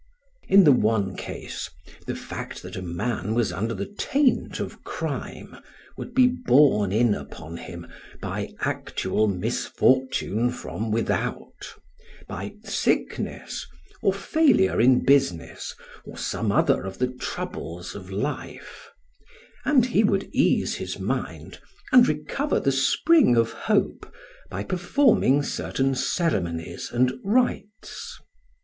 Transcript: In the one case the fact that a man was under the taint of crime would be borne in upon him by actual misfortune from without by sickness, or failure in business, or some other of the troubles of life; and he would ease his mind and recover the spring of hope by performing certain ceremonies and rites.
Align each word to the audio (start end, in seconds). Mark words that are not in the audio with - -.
In 0.47 0.63
the 0.63 0.71
one 0.71 1.15
case 1.15 1.69
the 2.07 2.15
fact 2.15 2.63
that 2.63 2.75
a 2.75 2.81
man 2.81 3.35
was 3.35 3.53
under 3.53 3.75
the 3.75 3.85
taint 3.85 4.59
of 4.59 4.83
crime 4.83 5.55
would 5.95 6.15
be 6.15 6.25
borne 6.25 6.91
in 6.91 7.13
upon 7.13 7.57
him 7.57 7.85
by 8.19 8.55
actual 8.61 9.27
misfortune 9.27 10.49
from 10.49 10.89
without 10.89 11.75
by 12.27 12.55
sickness, 12.63 13.67
or 14.01 14.11
failure 14.11 14.81
in 14.81 15.05
business, 15.05 15.75
or 16.03 16.17
some 16.17 16.51
other 16.51 16.81
of 16.83 16.97
the 16.97 17.05
troubles 17.11 17.93
of 17.93 18.09
life; 18.09 18.89
and 19.65 19.85
he 19.85 20.03
would 20.03 20.23
ease 20.33 20.73
his 20.77 20.97
mind 20.97 21.59
and 21.91 22.07
recover 22.07 22.59
the 22.59 22.71
spring 22.71 23.37
of 23.37 23.51
hope 23.51 24.11
by 24.49 24.63
performing 24.63 25.43
certain 25.43 25.93
ceremonies 25.93 26.89
and 26.91 27.11
rites. 27.23 28.17